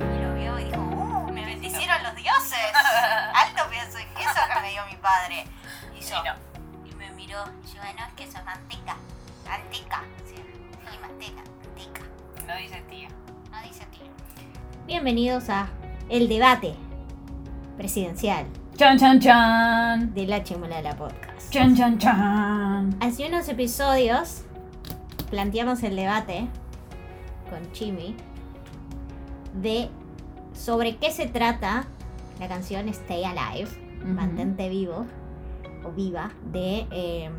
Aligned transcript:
Y 0.00 0.22
lo 0.22 0.34
vio 0.34 0.58
y 0.58 0.64
dijo, 0.64 0.80
¡uh! 0.80 1.32
Me 1.32 1.44
bendicieron 1.44 2.02
los 2.02 2.14
dioses. 2.16 2.58
Alto 3.34 3.68
pedazo 3.70 3.98
de 3.98 4.06
queso 4.08 4.40
que 4.54 4.60
me 4.60 4.70
dio 4.70 4.82
mi 4.90 4.96
padre. 4.96 5.44
Y 5.98 6.00
yo, 6.02 6.16
y 6.84 6.94
me 6.96 7.10
miró, 7.12 7.44
y 7.64 7.74
yo, 7.74 7.82
no, 7.82 8.04
es 8.06 8.14
que 8.16 8.24
eso 8.24 8.38
es 8.38 8.44
manteca. 8.44 8.96
Manteca. 9.48 10.02
Sí, 10.26 10.36
sí, 10.36 10.98
manteca, 11.00 11.42
manteca. 11.62 12.02
No 12.46 12.56
dice 12.56 12.82
tía. 12.88 13.08
No 13.50 13.62
dice 13.62 13.84
tío. 13.86 14.06
Bienvenidos 14.86 15.48
a 15.50 15.68
El 16.08 16.28
Debate 16.28 16.74
Presidencial 17.76 18.46
Chan, 18.76 18.98
chan, 18.98 19.20
chan. 19.20 20.14
de 20.14 20.26
La 20.26 20.42
Chimula 20.42 20.76
de 20.76 20.82
la 20.82 20.96
Podcast. 20.96 21.50
Chan, 21.50 21.76
chan, 21.76 21.96
chan. 21.98 22.96
Hace 23.00 23.28
unos 23.28 23.48
episodios 23.48 24.42
planteamos 25.30 25.82
el 25.84 25.94
debate 25.94 26.48
con 27.54 27.70
Chimi 27.72 28.16
de 29.60 29.88
sobre 30.52 30.96
qué 30.96 31.12
se 31.12 31.26
trata 31.26 31.86
la 32.40 32.48
canción 32.48 32.88
Stay 32.88 33.24
Alive. 33.24 33.70
Mantente 34.04 34.68
Vivo 34.68 35.06
o 35.84 35.92
Viva, 35.92 36.32
de 36.52 36.86
eh, 36.90 37.30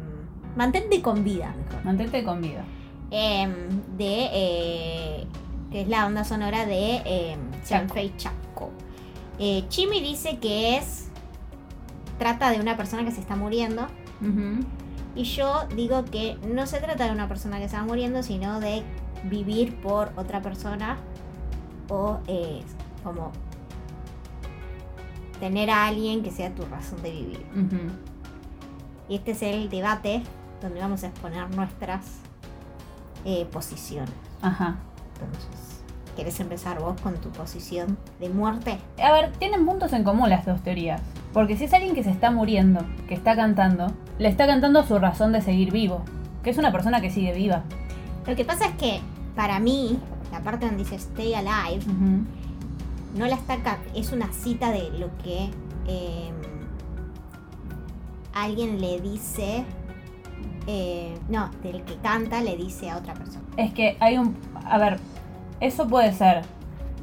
Mantente 0.55 1.01
con 1.01 1.23
Vida, 1.23 1.53
mejor. 1.57 1.85
Mantente 1.85 2.23
con 2.23 2.41
vida. 2.41 2.63
Em, 3.11 3.53
de 3.97 4.29
eh, 4.33 5.27
que 5.71 5.81
es 5.81 5.87
la 5.87 6.07
onda 6.07 6.23
sonora 6.23 6.65
de 6.65 7.01
eh, 7.05 7.37
Sanfei 7.63 8.15
Chaco. 8.17 8.71
Eh, 9.37 9.65
Chimi 9.67 10.01
dice 10.01 10.39
que 10.39 10.77
es 10.77 11.09
trata 12.17 12.49
de 12.49 12.59
una 12.61 12.77
persona 12.77 13.03
que 13.03 13.11
se 13.11 13.19
está 13.19 13.35
muriendo 13.35 13.87
y 15.13 15.23
yo 15.23 15.67
digo 15.75 16.05
que 16.05 16.37
no 16.47 16.65
se 16.65 16.79
trata 16.79 17.05
de 17.05 17.11
una 17.11 17.27
persona 17.27 17.59
que 17.59 17.67
se 17.67 17.75
va 17.75 17.83
muriendo 17.83 18.23
sino 18.23 18.61
de 18.61 18.83
vivir 19.23 19.75
por 19.77 20.11
otra 20.15 20.41
persona 20.41 20.97
o 21.89 22.19
eh, 22.27 22.61
como 23.03 23.31
tener 25.39 25.69
a 25.69 25.87
alguien 25.87 26.23
que 26.23 26.31
sea 26.31 26.53
tu 26.53 26.63
razón 26.65 27.01
de 27.01 27.11
vivir. 27.11 27.45
Y 29.07 29.15
este 29.15 29.31
es 29.31 29.41
el 29.43 29.69
debate 29.69 30.23
donde 30.61 30.79
vamos 30.79 31.03
a 31.03 31.07
exponer 31.07 31.49
nuestras 31.55 32.05
eh, 33.23 33.45
posiciones. 33.51 34.13
Ajá. 34.41 34.77
Entonces, 35.21 35.81
¿querés 36.15 36.39
empezar 36.39 36.79
vos 36.79 36.99
con 37.01 37.15
tu 37.15 37.29
posición 37.29 37.97
de 38.19 38.29
muerte? 38.29 38.77
A 39.01 39.11
ver, 39.11 39.31
tienen 39.33 39.65
puntos 39.65 39.93
en 39.93 40.03
común 40.03 40.29
las 40.29 40.45
dos 40.45 40.61
teorías. 40.61 41.01
Porque 41.33 41.57
si 41.57 41.65
es 41.65 41.73
alguien 41.73 41.93
que 41.95 42.03
se 42.03 42.11
está 42.11 42.31
muriendo, 42.31 42.85
que 43.07 43.13
está 43.13 43.35
cantando, 43.35 43.87
le 44.19 44.29
está 44.29 44.47
cantando 44.47 44.83
su 44.83 44.97
razón 44.99 45.33
de 45.33 45.41
seguir 45.41 45.71
vivo. 45.71 46.03
Que 46.43 46.49
es 46.51 46.57
una 46.57 46.71
persona 46.71 47.01
que 47.01 47.09
sigue 47.09 47.33
viva. 47.33 47.63
Lo 48.27 48.35
que 48.35 48.45
pasa 48.45 48.65
es 48.65 48.75
que 48.75 49.01
para 49.35 49.59
mí, 49.59 49.99
la 50.31 50.41
parte 50.41 50.65
donde 50.65 50.83
dice 50.83 50.95
Stay 50.95 51.33
Alive, 51.33 51.85
no 53.15 53.25
la 53.27 53.35
está 53.35 53.79
es 53.93 54.11
una 54.11 54.31
cita 54.33 54.71
de 54.71 54.89
lo 54.91 55.15
que 55.19 55.49
eh, 55.87 56.31
alguien 58.33 58.81
le 58.81 58.99
dice, 58.99 59.63
eh, 60.67 61.17
no, 61.29 61.49
del 61.63 61.83
que 61.83 61.95
canta 61.97 62.41
le 62.41 62.57
dice 62.57 62.89
a 62.89 62.97
otra 62.97 63.13
persona. 63.13 63.43
Es 63.57 63.73
que 63.73 63.97
hay 63.99 64.17
un... 64.17 64.35
A 64.65 64.77
ver, 64.77 64.99
eso 65.59 65.87
puede 65.87 66.11
ser 66.13 66.43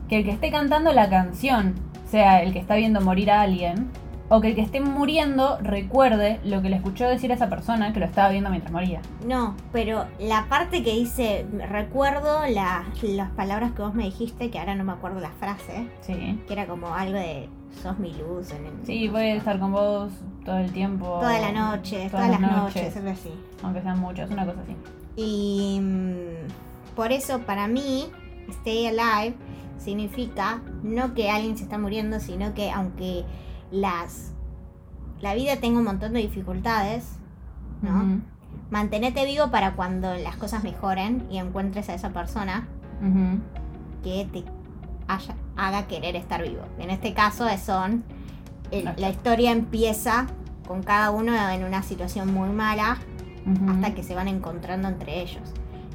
que 0.08 0.18
el 0.18 0.24
que 0.24 0.32
esté 0.32 0.50
cantando 0.50 0.92
la 0.92 1.08
canción 1.08 1.74
sea 2.10 2.42
el 2.42 2.52
que 2.52 2.58
está 2.58 2.76
viendo 2.76 3.00
morir 3.00 3.30
a 3.30 3.42
alguien, 3.42 3.90
o 4.34 4.40
que 4.40 4.48
el 4.48 4.54
que 4.54 4.62
esté 4.62 4.80
muriendo 4.80 5.58
recuerde 5.60 6.40
lo 6.42 6.62
que 6.62 6.70
le 6.70 6.76
escuchó 6.76 7.06
decir 7.06 7.30
a 7.32 7.34
esa 7.34 7.50
persona 7.50 7.92
que 7.92 8.00
lo 8.00 8.06
estaba 8.06 8.30
viendo 8.30 8.48
mientras 8.48 8.72
moría. 8.72 9.02
No, 9.26 9.54
pero 9.72 10.06
la 10.18 10.46
parte 10.48 10.82
que 10.82 10.92
dice, 10.94 11.44
recuerdo 11.68 12.40
la- 12.48 12.84
las 13.02 13.30
palabras 13.32 13.72
que 13.72 13.82
vos 13.82 13.92
me 13.94 14.04
dijiste, 14.04 14.50
que 14.50 14.58
ahora 14.58 14.74
no 14.74 14.84
me 14.84 14.92
acuerdo 14.92 15.20
la 15.20 15.32
frase, 15.32 15.86
Sí. 16.00 16.40
que 16.46 16.52
era 16.54 16.66
como 16.66 16.94
algo 16.94 17.18
de, 17.18 17.50
sos 17.82 17.98
mi 17.98 18.14
luz 18.14 18.50
en 18.52 18.64
el... 18.64 18.72
Sí, 18.86 19.08
voy 19.08 19.22
a 19.22 19.34
estar 19.34 19.58
con 19.58 19.72
vos 19.72 20.10
todo 20.46 20.56
el 20.56 20.72
tiempo. 20.72 21.04
Toda 21.20 21.38
la 21.38 21.52
noche, 21.52 22.08
todas, 22.10 22.30
las 22.30 22.40
noches, 22.40 22.96
algo 22.96 23.10
así. 23.10 23.30
Aunque 23.62 23.82
sean 23.82 23.98
muchas, 24.00 24.30
una 24.30 24.46
cosa 24.46 24.60
así. 24.62 24.74
Y 25.16 25.78
mm, 25.82 26.94
por 26.96 27.12
eso 27.12 27.40
para 27.40 27.68
mí, 27.68 28.06
stay 28.48 28.86
alive 28.86 29.34
significa 29.78 30.62
no 30.82 31.12
que 31.12 31.30
alguien 31.30 31.58
se 31.58 31.64
está 31.64 31.76
muriendo, 31.76 32.18
sino 32.20 32.54
que 32.54 32.70
aunque 32.70 33.24
las 33.72 34.28
la 35.20 35.34
vida 35.34 35.56
tenga 35.56 35.78
un 35.78 35.84
montón 35.84 36.12
de 36.14 36.20
dificultades, 36.20 37.04
¿no? 37.80 38.20
Mantenete 38.70 39.24
vivo 39.24 39.50
para 39.50 39.74
cuando 39.74 40.14
las 40.16 40.36
cosas 40.36 40.64
mejoren 40.64 41.26
y 41.30 41.38
encuentres 41.38 41.88
a 41.88 41.94
esa 41.94 42.10
persona 42.10 42.66
ujú. 43.00 43.38
que 44.02 44.28
te 44.32 44.44
haya- 45.06 45.36
haga 45.56 45.86
querer 45.86 46.16
estar 46.16 46.42
vivo. 46.42 46.62
En 46.78 46.90
este 46.90 47.14
caso 47.14 47.46
son 47.64 48.02
el- 48.72 48.90
la 48.96 49.10
historia 49.10 49.52
empieza 49.52 50.26
con 50.66 50.82
cada 50.82 51.10
uno 51.12 51.32
en 51.50 51.64
una 51.64 51.82
situación 51.82 52.32
muy 52.34 52.48
mala 52.50 52.98
hasta 53.68 53.94
que 53.94 54.02
se 54.02 54.14
van 54.14 54.28
encontrando 54.28 54.88
entre 54.88 55.20
ellos. 55.20 55.42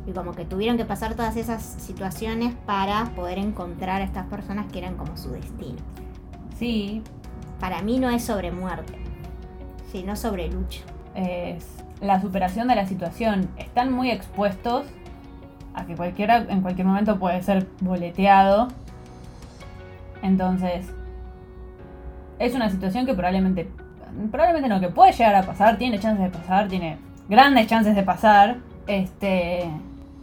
Y 0.06 0.12
como 0.14 0.32
que 0.34 0.46
tuvieron 0.46 0.78
que 0.78 0.86
pasar 0.86 1.16
todas 1.16 1.36
esas 1.36 1.64
situaciones 1.64 2.54
para 2.66 3.06
poder 3.16 3.40
encontrar 3.40 4.02
a 4.02 4.06
estas 4.06 4.26
personas 4.28 4.72
que 4.72 4.80
eran 4.80 4.96
como 4.96 5.18
su 5.18 5.32
destino. 5.32 5.80
Sí, 6.58 7.02
Para 7.60 7.82
mí 7.82 8.00
no 8.00 8.10
es 8.10 8.24
sobre 8.24 8.52
muerte, 8.52 8.94
sino 9.92 10.16
sobre 10.16 10.50
lucha. 10.50 10.82
es 11.16 11.66
la 12.02 12.22
superación 12.22 12.68
de 12.68 12.76
la 12.76 12.86
situación. 12.86 13.50
Están 13.58 13.92
muy 13.92 14.12
expuestos 14.12 14.86
a 15.74 15.86
que 15.86 15.96
cualquiera 15.96 16.46
en 16.50 16.62
cualquier 16.62 16.86
momento 16.86 17.18
puede 17.18 17.42
ser 17.42 17.68
boleteado. 17.82 18.68
Entonces, 20.22 20.88
es 22.40 22.54
una 22.54 22.70
situación 22.70 23.06
que 23.06 23.14
probablemente, 23.14 23.70
probablemente 24.32 24.70
no, 24.70 24.80
que 24.80 24.90
puede 24.90 25.12
llegar 25.12 25.36
a 25.36 25.44
pasar, 25.44 25.78
tiene 25.78 26.00
chances 26.00 26.24
de 26.32 26.38
pasar, 26.38 26.68
tiene 26.68 26.98
grandes 27.30 27.68
chances 27.68 27.96
de 27.96 28.04
pasar. 28.04 28.58
Este, 28.86 29.70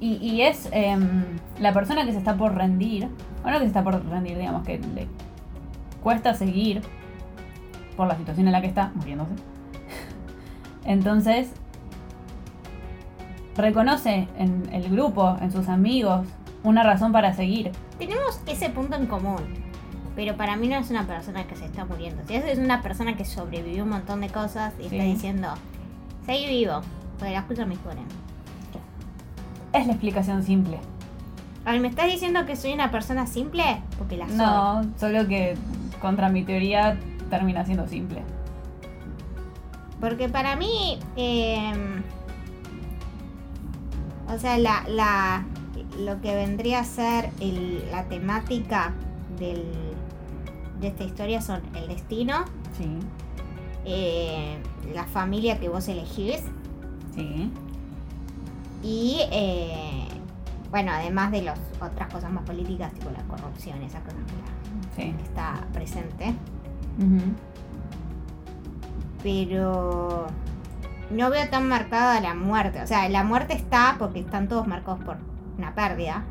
y, 0.01 0.43
es 0.43 0.69
em, 0.73 1.25
la 1.59 1.73
persona 1.73 2.05
que 2.05 2.13
se 2.13 2.19
está 2.19 2.35
por 2.35 2.55
rendir, 2.55 3.09
o 3.43 3.51
no 3.51 3.55
que 3.55 3.61
se 3.61 3.67
está 3.67 3.83
por 3.83 4.05
rendir, 4.07 4.37
digamos, 4.37 4.65
que 4.65 4.79
le 4.79 5.07
cuesta 6.03 6.35
seguir 6.35 6.83
por 7.97 8.07
la 8.07 8.17
situación 8.17 8.47
en 8.47 8.53
la 8.53 8.61
que 8.61 8.67
está, 8.69 8.91
muriéndose. 8.95 9.33
Entonces, 10.85 11.51
reconoce 13.57 14.29
en 14.39 14.69
el 14.73 14.89
grupo, 14.91 15.37
en 15.41 15.53
sus 15.53 15.69
amigos, 15.69 16.27
una 16.63 16.83
razón 16.83 17.13
para 17.13 17.33
seguir. 17.35 17.71
Tenemos 17.99 18.41
ese 18.47 18.71
punto 18.71 18.97
en 18.97 19.07
común, 19.07 19.41
pero 20.17 20.37
para 20.37 20.57
mí 20.57 20.69
no 20.69 20.77
es 20.77 20.91
una 20.91 21.07
persona 21.07 21.45
que 21.47 21.57
se 21.57 21.65
está 21.67 21.85
muriendo. 21.85 22.23
Si 22.27 22.35
es 22.35 22.59
una 22.59 22.83
persona 22.83 23.17
que 23.17 23.25
sobrevivió 23.25 23.85
un 23.85 23.91
montón 23.91 24.21
de 24.21 24.29
cosas 24.29 24.73
y 24.79 24.85
está 24.85 24.97
Sí. 24.97 25.03
diciendo, 25.13 25.49
seguí 26.27 26.47
vivo, 26.47 26.81
porque 27.19 27.33
las 27.33 27.45
cosas 27.45 27.67
mejoran. 27.67 28.05
Es 29.73 29.87
la 29.87 29.93
explicación 29.93 30.43
simple. 30.43 30.79
A 31.65 31.73
ver, 31.73 31.81
¿me 31.81 31.89
estás 31.89 32.07
diciendo 32.07 32.45
que 32.47 32.57
soy 32.57 32.73
una 32.75 32.91
persona 32.91 33.27
simple? 33.27 33.65
Porque 33.99 34.17
la 34.17 34.29
soy. 34.29 34.37
No, 34.37 34.85
solo 34.99 35.27
que 35.27 35.57
contra 36.01 36.29
mi 36.29 36.45
teoría 36.45 36.97
termina 37.31 37.65
siendo 37.65 37.87
simple. 37.89 38.23
Porque 40.01 40.29
para 40.29 40.57
mí, 40.57 40.99
eh, 41.17 41.73
o 44.29 44.39
sea, 44.39 44.59
la, 44.59 44.85
la, 44.89 45.45
lo 45.99 46.21
que 46.21 46.35
vendría 46.35 46.81
a 46.81 46.85
ser 46.85 47.31
el- 47.41 47.91
la 47.91 48.05
temática 48.05 48.93
del, 49.39 49.65
de 50.81 50.89
esta 50.89 51.05
historia 51.05 51.41
son 51.41 51.63
el 51.75 51.89
destino, 51.89 52.45
Sí, 52.77 52.89
eh, 53.85 54.59
la 54.93 55.05
familia 55.05 55.61
que 55.61 55.69
vos 55.69 55.87
elegís 55.89 56.43
sí. 57.15 57.51
y, 58.83 59.19
eh, 59.31 60.09
bueno, 60.71 60.91
además 60.93 61.31
de 61.31 61.43
las 61.43 61.59
otras 61.81 62.13
cosas 62.13 62.33
más 62.33 62.43
políticas, 62.45 62.93
tipo 62.93 63.11
la 63.11 63.23
corrupción, 63.25 63.79
que 63.81 63.87
Sí. 64.97 65.13
que 65.13 65.23
está 65.23 65.65
presente. 65.73 66.35
Pero 69.23 70.27
no 71.11 71.31
veo 71.31 71.49
tan 71.49 71.69
marcada 71.69 72.21
la 72.21 72.35
muerte. 72.35 72.83
O 72.83 72.87
sea, 72.87 73.09
la 73.09 73.25
muerte 73.25 73.55
está 73.55 73.97
porque 73.99 74.21
están 74.21 74.49
todos 74.49 74.67
marcados 74.67 75.03
por 75.05 75.17
una 75.59 75.75
pérdida. 75.75 76.25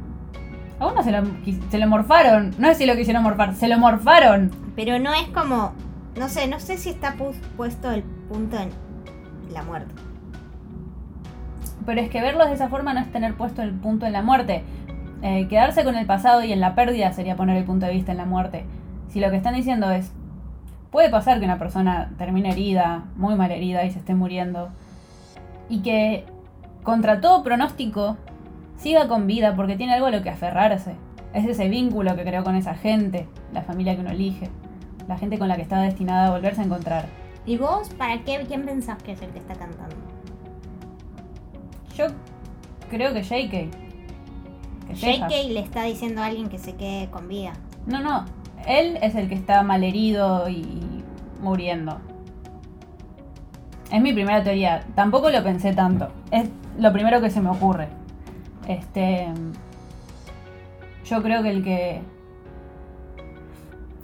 A 0.80 0.88
uno 0.88 1.04
se 1.04 1.12
lo, 1.12 1.24
se 1.70 1.78
lo 1.78 1.88
morfaron. 1.88 2.54
No 2.58 2.70
es 2.70 2.78
si 2.78 2.86
lo 2.86 2.96
quisieron 2.96 3.24
morfar, 3.24 3.56
se 3.56 3.68
lo 3.68 3.78
morfaron. 3.78 4.52
Pero 4.76 5.00
no 5.00 5.14
es 5.14 5.28
como, 5.30 5.74
no 6.18 6.28
sé, 6.30 6.48
no 6.48 6.60
sé 6.60 6.78
si 6.78 6.90
está 6.90 7.16
pu- 7.16 7.34
puesto 7.56 7.92
el 7.92 8.04
punto 8.04 8.58
en 8.60 8.70
la 9.54 9.64
muerte. 9.64 9.94
Pero 11.86 12.02
es 12.02 12.10
que 12.10 12.22
verlos 12.22 12.48
de 12.48 12.54
esa 12.54 12.70
forma 12.70 12.94
no 12.94 13.02
es 13.02 13.12
tener 13.12 13.36
puesto 13.36 13.62
el 13.62 13.72
punto 13.74 14.06
en 14.06 14.14
la 14.14 14.22
muerte. 14.22 14.64
Eh, 15.22 15.48
quedarse 15.48 15.84
con 15.84 15.96
el 15.96 16.06
pasado 16.06 16.44
y 16.44 16.52
en 16.52 16.60
la 16.60 16.76
pérdida 16.76 17.12
sería 17.14 17.36
poner 17.36 17.58
el 17.58 17.64
punto 17.66 17.86
de 17.86 17.94
vista 17.94 18.12
en 18.12 18.18
la 18.18 18.26
muerte. 18.26 18.66
Si 19.10 19.20
lo 19.20 19.30
que 19.30 19.38
están 19.38 19.54
diciendo 19.56 19.90
es, 19.92 20.12
puede 20.94 21.10
pasar 21.10 21.40
que 21.40 21.46
una 21.46 21.58
persona 21.58 22.12
termine 22.20 22.52
herida, 22.52 23.06
muy 23.16 23.34
mal 23.34 23.52
herida 23.52 23.84
y 23.84 23.92
se 23.92 23.98
esté 23.98 24.14
muriendo. 24.14 24.70
Y 25.68 25.80
que 25.80 26.24
contra 26.84 27.20
todo 27.20 27.42
pronóstico, 27.44 28.16
siga 28.78 29.08
con 29.08 29.26
vida 29.26 29.56
porque 29.56 29.76
tiene 29.76 29.96
algo 29.96 30.06
a 30.06 30.12
lo 30.12 30.22
que 30.22 30.30
aferrarse. 30.30 30.94
Es 31.34 31.46
ese 31.46 31.68
vínculo 31.68 32.16
que 32.16 32.24
creó 32.24 32.44
con 32.44 32.56
esa 32.56 32.76
gente, 32.76 33.28
la 33.54 33.64
familia 33.64 33.96
que 33.96 34.02
uno 34.02 34.12
elige, 34.12 34.52
la 35.08 35.18
gente 35.18 35.40
con 35.40 35.48
la 35.48 35.56
que 35.56 35.64
está 35.64 35.82
destinada 35.82 36.28
a 36.28 36.32
volverse 36.32 36.62
a 36.62 36.66
encontrar. 36.66 37.06
¿Y 37.44 37.58
vos, 37.58 37.90
para 37.98 38.24
qué, 38.24 38.46
quién 38.48 38.64
pensás 38.64 39.02
que 39.02 39.14
es 39.14 39.22
el 39.24 39.32
que 39.32 39.40
está 39.40 39.56
cantando? 39.56 39.96
Yo 41.96 42.06
creo 42.92 43.14
que 43.16 43.24
JK. 43.24 43.52
Que 44.90 44.94
JK 44.94 45.52
le 45.52 45.60
está 45.60 45.86
diciendo 45.86 46.22
a 46.22 46.28
alguien 46.28 46.50
que 46.50 46.60
se 46.60 46.76
quede 46.76 47.10
con 47.10 47.28
vida. 47.28 47.54
No, 47.88 48.00
no. 48.00 48.43
Él 48.68 48.98
es 49.02 49.16
el 49.16 49.28
que 49.30 49.36
está 49.36 49.62
malherido 49.64 50.48
y, 50.50 50.54
y 50.62 51.04
muriendo. 51.42 52.00
Es 53.92 54.02
mi 54.02 54.14
primera 54.14 54.44
teoría. 54.44 54.84
Tampoco 54.96 55.30
lo 55.30 55.44
pensé 55.44 55.74
tanto. 55.74 56.10
Es 56.32 56.50
lo 56.80 56.92
primero 56.92 57.22
que 57.22 57.30
se 57.30 57.42
me 57.42 57.50
ocurre. 57.50 57.88
Este. 58.68 59.28
Yo 61.06 61.22
creo 61.22 61.44
que 61.44 61.50
el 61.50 61.64
que. 61.64 62.02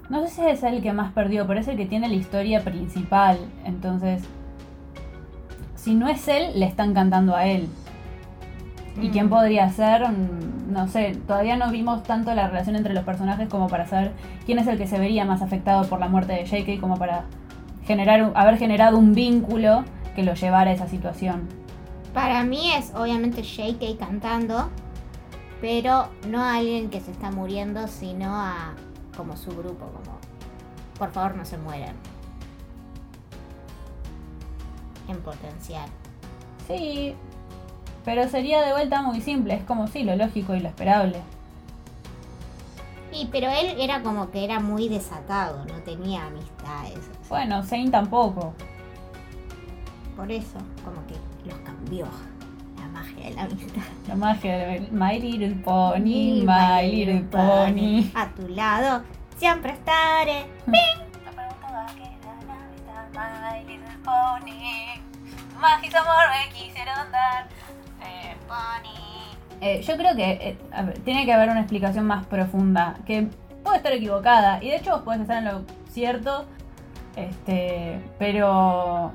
No 0.09 0.21
sé 0.21 0.29
si 0.29 0.41
es 0.47 0.63
el 0.63 0.81
que 0.81 0.91
más 0.91 1.11
perdió, 1.13 1.45
pero 1.47 1.59
es 1.59 1.67
el 1.67 1.77
que 1.77 1.85
tiene 1.85 2.07
la 2.07 2.15
historia 2.15 2.63
principal. 2.63 3.37
Entonces. 3.65 4.23
Si 5.75 5.95
no 5.95 6.07
es 6.09 6.27
él, 6.27 6.59
le 6.59 6.65
están 6.65 6.93
cantando 6.93 7.35
a 7.35 7.45
él. 7.45 7.67
¿Y 9.01 9.07
Mm. 9.07 9.11
quién 9.11 9.29
podría 9.29 9.69
ser? 9.69 10.03
No 10.69 10.87
sé, 10.87 11.17
todavía 11.25 11.55
no 11.57 11.71
vimos 11.71 12.03
tanto 12.03 12.33
la 12.35 12.47
relación 12.47 12.75
entre 12.75 12.93
los 12.93 13.03
personajes 13.03 13.49
como 13.49 13.67
para 13.67 13.87
saber 13.87 14.11
quién 14.45 14.59
es 14.59 14.67
el 14.67 14.77
que 14.77 14.87
se 14.87 14.99
vería 14.99 15.25
más 15.25 15.41
afectado 15.41 15.87
por 15.89 15.99
la 15.99 16.07
muerte 16.07 16.33
de 16.33 16.45
JK, 16.45 16.79
como 16.79 16.97
para 16.97 17.25
generar, 17.85 18.31
haber 18.35 18.57
generado 18.57 18.97
un 18.97 19.15
vínculo 19.15 19.83
que 20.15 20.23
lo 20.23 20.35
llevara 20.35 20.69
a 20.69 20.73
esa 20.73 20.87
situación. 20.87 21.47
Para 22.13 22.43
mí 22.43 22.71
es 22.71 22.93
obviamente 22.93 23.41
JK 23.41 23.97
cantando, 23.97 24.69
pero 25.59 26.09
no 26.27 26.43
a 26.43 26.57
alguien 26.57 26.89
que 26.89 26.99
se 26.99 27.11
está 27.11 27.31
muriendo, 27.31 27.87
sino 27.87 28.35
a 28.35 28.73
como 29.17 29.35
su 29.35 29.49
grupo, 29.51 29.87
como 29.87 30.19
por 30.99 31.11
favor 31.11 31.35
no 31.35 31.45
se 31.45 31.57
mueran. 31.57 31.95
En 35.07 35.17
potencial. 35.21 35.89
Sí, 36.67 37.15
pero 38.09 38.27
sería 38.27 38.63
de 38.63 38.71
vuelta 38.71 39.03
muy 39.03 39.21
simple, 39.21 39.53
es 39.53 39.63
como 39.65 39.85
sí, 39.85 40.01
lo 40.01 40.15
lógico 40.15 40.55
y 40.55 40.59
lo 40.61 40.67
esperable. 40.67 41.21
Y 43.13 43.27
pero 43.27 43.51
él 43.51 43.75
era 43.79 44.01
como 44.01 44.31
que 44.31 44.43
era 44.43 44.59
muy 44.59 44.89
desatado, 44.89 45.63
no 45.65 45.75
tenía 45.83 46.25
amistades. 46.25 46.97
Bueno, 47.29 47.61
Zane 47.61 47.91
tampoco. 47.91 48.55
Por 50.15 50.31
eso, 50.31 50.57
como 50.83 51.05
que 51.05 51.13
los 51.47 51.59
cambió 51.59 52.07
la 52.79 52.87
magia 52.87 53.29
de 53.29 53.35
la 53.35 53.43
amistad. 53.43 53.83
La 54.07 54.15
magia 54.15 54.57
de 54.57 54.87
My 54.89 55.19
Little 55.19 55.61
Pony, 55.63 56.43
My 56.47 56.89
Little 56.91 57.27
Pony. 57.29 58.09
A 58.15 58.27
tu 58.29 58.47
lado 58.47 59.03
siempre 59.37 59.73
estaré. 59.73 60.47
La 60.65 61.31
pregunta 61.31 61.71
va 61.71 61.85
que 61.93 62.05
era 62.05 62.33
la 62.47 62.55
amistad, 62.65 63.53
My 63.53 63.71
Little 63.71 63.97
Pony. 64.03 64.99
Tu 65.53 65.59
mágico 65.59 65.97
amor 65.99 66.23
me 66.31 66.51
quisieron 66.55 67.11
dar. 67.11 67.47
Eh. 68.01 68.35
Eh, 69.61 69.81
yo 69.81 69.97
creo 69.97 70.15
que 70.15 70.31
eh, 70.31 70.57
tiene 71.03 71.25
que 71.25 71.33
haber 71.33 71.49
una 71.49 71.59
explicación 71.59 72.05
más 72.05 72.25
profunda, 72.25 72.95
que 73.05 73.27
puede 73.63 73.77
estar 73.77 73.91
equivocada, 73.91 74.63
y 74.63 74.69
de 74.69 74.77
hecho 74.77 74.91
vos 74.91 75.01
podés 75.01 75.21
estar 75.21 75.37
en 75.39 75.45
lo 75.45 75.63
cierto, 75.89 76.45
este, 77.17 78.01
pero 78.17 79.11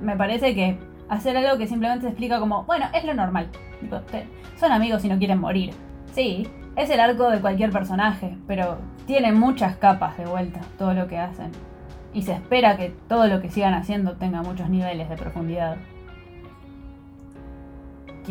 me 0.00 0.16
parece 0.16 0.54
que 0.54 0.78
hacer 1.08 1.36
algo 1.36 1.58
que 1.58 1.68
simplemente 1.68 2.02
se 2.02 2.08
explica 2.08 2.40
como, 2.40 2.64
bueno, 2.64 2.86
es 2.92 3.04
lo 3.04 3.14
normal, 3.14 3.48
son 4.58 4.72
amigos 4.72 5.04
y 5.04 5.08
no 5.08 5.18
quieren 5.18 5.38
morir. 5.38 5.72
Sí, 6.12 6.48
es 6.74 6.90
el 6.90 6.98
arco 6.98 7.30
de 7.30 7.40
cualquier 7.40 7.70
personaje, 7.70 8.36
pero 8.48 8.78
tiene 9.06 9.32
muchas 9.32 9.76
capas 9.76 10.18
de 10.18 10.26
vuelta 10.26 10.60
todo 10.76 10.92
lo 10.92 11.06
que 11.06 11.18
hacen, 11.18 11.52
y 12.12 12.22
se 12.22 12.32
espera 12.32 12.76
que 12.76 12.90
todo 13.08 13.28
lo 13.28 13.40
que 13.40 13.48
sigan 13.48 13.74
haciendo 13.74 14.16
tenga 14.16 14.42
muchos 14.42 14.68
niveles 14.68 15.08
de 15.08 15.16
profundidad. 15.16 15.76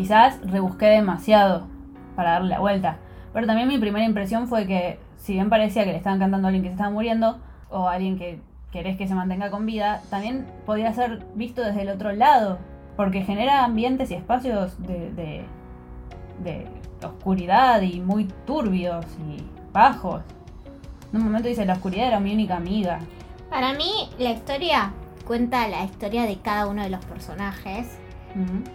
Quizás 0.02 0.40
rebusqué 0.42 0.88
demasiado 0.88 1.68
para 2.16 2.32
darle 2.32 2.50
la 2.50 2.60
vuelta. 2.60 2.98
Pero 3.34 3.46
también 3.46 3.68
mi 3.68 3.78
primera 3.78 4.04
impresión 4.04 4.48
fue 4.48 4.66
que, 4.66 4.98
si 5.18 5.34
bien 5.34 5.48
parecía 5.48 5.84
que 5.86 5.92
le 5.92 5.98
estaban 5.98 6.18
cantando 6.18 6.48
a 6.48 6.50
alguien 6.50 6.64
que 6.64 6.70
se 6.70 6.74
estaba 6.74 6.90
muriendo, 6.90 7.38
o 7.70 7.88
a 7.88 7.94
alguien 7.94 8.18
que 8.18 8.40
querés 8.72 8.98
que 8.98 9.08
se 9.08 9.14
mantenga 9.14 9.52
con 9.52 9.68
vida, 9.68 10.02
también 10.10 10.48
podía 10.66 10.92
ser 10.92 11.24
visto 11.36 11.62
desde 11.62 11.84
el 11.84 11.90
otro 11.90 12.14
lado. 12.14 12.58
Porque 12.98 13.22
genera 13.22 13.64
ambientes 13.64 14.10
y 14.10 14.16
espacios 14.16 14.76
de, 14.82 15.46
de, 16.40 16.68
oscuridad 17.06 17.84
y 17.84 18.00
muy 18.00 18.26
turbios 18.48 19.06
y 19.30 19.44
bajos. 19.72 20.24
En 21.14 21.20
un 21.20 21.26
momento 21.26 21.48
dice, 21.48 21.64
la 21.64 21.74
oscuridad 21.74 22.08
era 22.08 22.20
mi 22.20 22.34
única 22.34 22.56
amiga. 22.56 23.02
Para 23.52 23.74
mí, 23.74 24.10
la 24.18 24.32
historia 24.32 24.94
cuenta 25.28 25.68
la 25.68 25.84
historia 25.84 26.24
de 26.24 26.38
cada 26.38 26.66
uno 26.66 26.82
de 26.82 26.90
los 26.90 27.06
personajes 27.06 28.01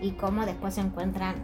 Y 0.00 0.12
cómo 0.12 0.44
después 0.44 0.75
se 0.75 0.81
encuentran 0.81 1.35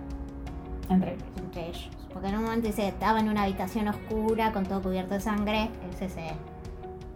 Entre 0.89 1.17
entre 1.39 1.69
ellos. 1.69 1.89
Porque 2.13 2.29
en 2.29 2.37
un 2.37 2.45
momento 2.45 2.67
dice 2.67 2.89
estaba 2.89 3.21
en 3.21 3.29
una 3.29 3.45
habitación 3.45 3.89
oscura 3.89 4.53
con 4.53 4.65
todo 4.65 4.83
cubierto 4.83 5.15
de 5.15 5.21
sangre. 5.21 5.71
Es 5.91 6.03
ese, 6.03 6.33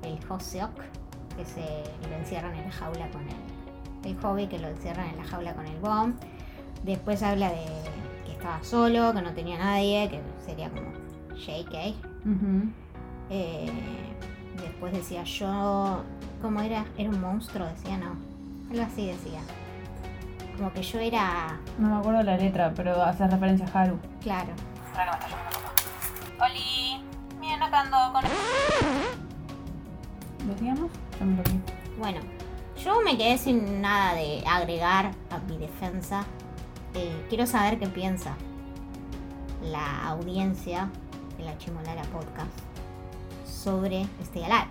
el 0.02 0.18
Hoseok, 0.28 0.70
que 1.36 1.44
se 1.44 1.82
lo 2.08 2.16
encierran 2.16 2.54
en 2.54 2.64
la 2.64 2.72
jaula 2.72 3.08
con 3.10 3.22
el, 3.22 4.10
el 4.10 4.20
hobby, 4.20 4.46
que 4.46 4.58
lo 4.58 4.68
encierran 4.68 5.08
en 5.08 5.16
la 5.18 5.24
jaula 5.24 5.54
con 5.54 5.66
el 5.66 5.78
bomb. 5.78 6.14
Después 6.84 7.22
habla 7.22 7.50
de 7.50 7.66
que 8.24 8.32
estaba 8.32 8.62
solo, 8.62 9.12
que 9.12 9.22
no 9.22 9.32
tenía 9.32 9.58
nadie, 9.58 10.08
que 10.08 10.20
sería 10.44 10.70
como 10.70 10.92
JK. 11.34 11.94
Eh, 13.28 13.70
después 14.62 14.92
decía 14.92 15.24
yo, 15.24 16.02
¿cómo 16.40 16.60
era? 16.60 16.84
Era 16.96 17.10
un 17.10 17.20
monstruo, 17.20 17.66
decía, 17.66 17.98
no. 17.98 18.16
Algo 18.70 18.82
así 18.82 19.06
decía. 19.06 19.40
Como 20.56 20.72
que 20.72 20.82
yo 20.82 20.98
era, 21.00 21.58
No 21.78 21.88
me 21.88 21.96
acuerdo 21.96 22.22
la 22.22 22.36
letra, 22.36 22.72
pero 22.74 23.02
hace 23.02 23.26
referencia 23.26 23.66
a 23.72 23.82
Haru. 23.82 23.98
claro. 24.22 24.52
Ahora 24.92 25.06
no 25.06 25.12
me 25.12 25.18
está 25.18 25.28
llamando 25.28 25.58
papá. 26.38 26.46
Oli, 26.46 27.02
miren 27.40 27.62
acá 27.62 27.80
ando 27.82 28.12
con 28.12 28.22
¿Decíamos? 30.48 30.90
Yo 31.18 31.26
me 31.26 31.42
perdí. 31.42 31.60
Bueno, 31.98 32.20
yo 32.82 33.00
me 33.02 33.16
quedé 33.18 33.36
sin 33.36 33.82
nada 33.82 34.14
de 34.14 34.42
agregar 34.46 35.10
a 35.30 35.38
mi 35.46 35.58
defensa. 35.58 36.24
Eh, 36.94 37.26
quiero 37.28 37.46
saber 37.46 37.78
qué 37.78 37.86
piensa 37.88 38.34
la 39.62 40.08
audiencia 40.08 40.88
de 41.36 41.44
la 41.44 41.58
Chimolala 41.58 42.02
Podcast 42.04 42.48
sobre 43.44 44.06
Stay 44.22 44.44
Alive. 44.44 44.68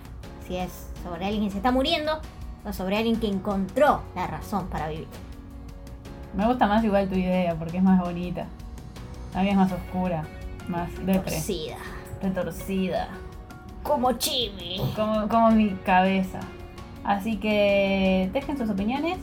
Si 0.47 0.55
es 0.57 0.87
sobre 1.03 1.25
alguien 1.25 1.43
que 1.45 1.51
se 1.51 1.57
está 1.57 1.71
muriendo 1.71 2.19
o 2.63 2.73
sobre 2.73 2.97
alguien 2.97 3.19
que 3.19 3.27
encontró 3.27 4.01
la 4.15 4.25
razón 4.27 4.67
para 4.69 4.87
vivir. 4.87 5.07
Me 6.35 6.45
gusta 6.45 6.67
más 6.67 6.83
igual 6.83 7.07
tu 7.09 7.15
idea 7.15 7.55
porque 7.55 7.77
es 7.77 7.83
más 7.83 7.99
bonita. 7.99 8.45
La 9.33 9.41
mía 9.41 9.51
es 9.51 9.57
más 9.57 9.71
oscura, 9.71 10.23
más 10.67 10.89
depre, 11.05 11.31
Torcida. 11.31 11.75
retorcida, 12.21 13.07
Como 13.83 14.13
Chimi. 14.13 14.79
como, 14.95 15.27
como 15.27 15.51
mi 15.51 15.69
cabeza. 15.85 16.39
Así 17.03 17.37
que 17.37 18.29
dejen 18.33 18.57
sus 18.57 18.69
opiniones. 18.69 19.17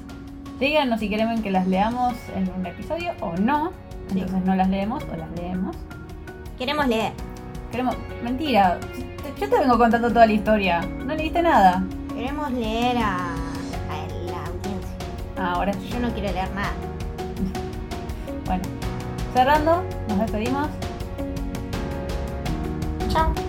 Díganos 0.60 1.00
si 1.00 1.08
quieren 1.08 1.42
que 1.42 1.50
las 1.50 1.66
leamos 1.66 2.14
en 2.36 2.48
un 2.56 2.64
episodio 2.66 3.12
o 3.20 3.32
no. 3.36 3.72
Entonces 4.10 4.44
no 4.44 4.54
las 4.54 4.68
leemos 4.68 5.02
o 5.12 5.16
las 5.16 5.30
leemos. 5.32 5.74
Queremos 6.58 6.86
leer. 6.86 7.12
Queremos. 7.70 7.96
Mentira. 8.22 8.78
Yo 9.40 9.48
te 9.48 9.58
vengo 9.58 9.76
contando 9.78 10.08
toda 10.10 10.26
la 10.26 10.32
historia. 10.32 10.80
No 11.04 11.14
leíste 11.14 11.42
nada. 11.42 11.82
Queremos 12.14 12.52
leer 12.52 12.98
a, 12.98 13.16
a 13.16 14.06
la 14.26 14.44
audiencia. 14.46 14.96
Ah, 15.38 15.52
ahora 15.56 15.72
sí. 15.72 15.88
Yo 15.90 15.98
no 15.98 16.10
quiero 16.10 16.30
leer 16.32 16.50
nada. 16.52 16.72
Bueno. 18.52 18.64
Cerrando, 19.32 19.82
nos 20.08 20.18
despedimos. 20.18 20.68
Chao. 23.08 23.41